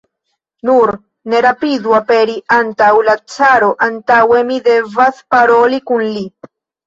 [0.67, 0.91] Nur
[1.33, 6.25] ne rapidu aperi antaŭ la caro, antaŭe mi devas paroli kun li.